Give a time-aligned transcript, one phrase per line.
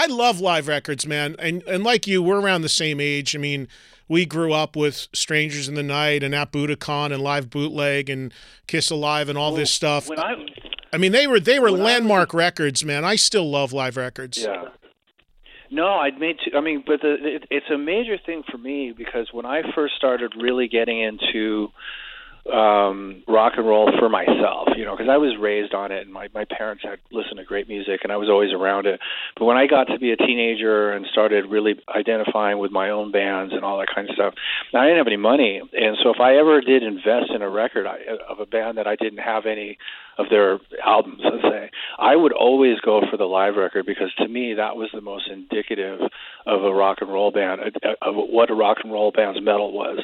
[0.00, 1.36] I love live records, man.
[1.38, 3.36] And and like you, we're around the same age.
[3.36, 3.68] I mean,
[4.08, 8.32] we grew up with Strangers in the Night and At Budokan and Live Bootleg and
[8.66, 10.08] Kiss Alive and all Well, this stuff.
[10.08, 10.36] When I
[10.90, 13.04] I mean, they were they were when I landmark records, man.
[13.04, 14.38] I still love live records.
[14.38, 14.70] Yeah.
[15.70, 16.36] No, I'd made.
[16.42, 19.60] Two, I mean, but the, it, it's a major thing for me because when I
[19.74, 21.68] first started really getting into
[22.52, 26.12] um rock and roll for myself you know because i was raised on it and
[26.12, 29.00] my my parents had listened to great music and i was always around it.
[29.36, 33.12] But when i got to be a teenager and started really identifying with my own
[33.12, 34.34] bands and all that kind of stuff
[34.74, 35.60] i didn't have any money.
[35.60, 38.86] And so if i ever did invest in a record I, of a band that
[38.86, 39.78] i didn't have any
[40.18, 44.28] of their albums let's say i would always go for the live record because to
[44.28, 46.00] me that was the most indicative
[46.46, 47.60] of a rock and roll band
[48.02, 49.98] of what a rock and roll band's mettle was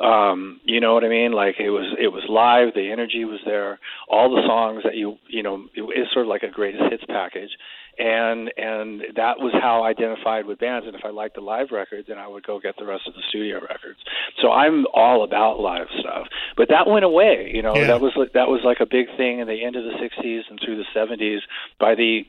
[0.00, 1.32] um you know what i mean?
[1.32, 5.16] Like it was it was live the energy was there all the songs that you
[5.28, 7.50] you know it, it's sort of like a greatest hits package.
[7.98, 10.86] And and that was how I identified with bands.
[10.86, 13.14] And if I liked the live records then I would go get the rest of
[13.14, 13.98] the studio records.
[14.40, 16.28] So I'm all about live stuff.
[16.56, 17.88] But that went away you know Yeah.
[17.88, 20.42] that was like that was like a big thing in the end of the 60s
[20.48, 21.40] and through the 70s
[21.78, 22.24] by the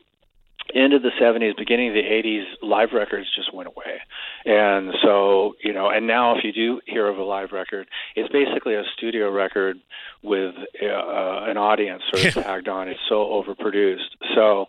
[0.76, 4.00] end of the 70s, beginning of the 80s, live records just went away.
[4.46, 8.32] And so, you know, and now if you do hear of a live record, it's
[8.32, 9.80] basically a studio record
[10.24, 12.88] with uh, an audience sort of tagged on.
[12.88, 14.18] It's so overproduced.
[14.36, 14.66] So,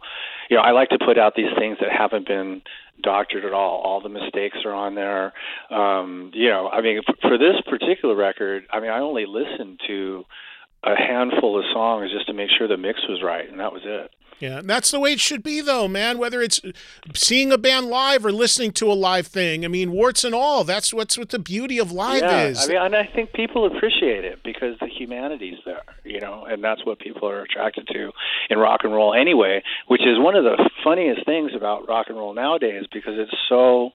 [0.51, 2.62] you know, I like to put out these things that haven't been
[3.03, 3.81] doctored at all.
[3.81, 5.33] All the mistakes are on there.
[5.70, 10.25] Um, you know, I mean, for this particular record, I mean, I only listened to
[11.53, 14.11] handful of songs just to make sure the mix was right, and that was it.
[14.41, 16.19] Yeah, and that's the way it should be, though, man.
[16.19, 16.61] Whether it's
[17.14, 20.64] seeing a band live or listening to a live thing, I mean, warts and all.
[20.64, 22.64] That's what's what the beauty of live yeah, is.
[22.64, 26.64] I mean, and I think people appreciate it because the humanity's there, you know, and
[26.64, 28.11] that's what people are attracted to
[28.50, 29.62] in rock and roll anyway.
[29.86, 33.92] Which is one of the funniest things about rock and roll nowadays because it's so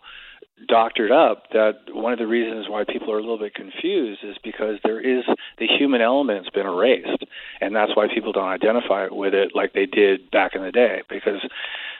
[0.67, 4.35] doctored up that one of the reasons why people are a little bit confused is
[4.43, 5.23] because there is
[5.59, 7.23] the human element's been erased.
[7.61, 11.03] And that's why people don't identify with it like they did back in the day
[11.09, 11.45] because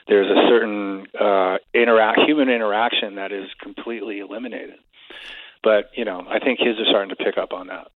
[0.08, 4.76] there's a certain uh interact human interaction that is completely eliminated.
[5.64, 7.86] But you know i think kids are starting to pick up on that